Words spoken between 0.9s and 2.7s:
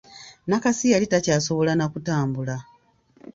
yali takyasobola na kutambula.